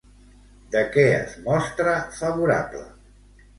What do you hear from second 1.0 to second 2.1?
es mostra